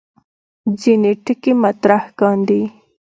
ځینې 0.81 1.11
ټکي 1.23 1.51
مطرح 1.63 2.03
کاندي. 2.19 2.61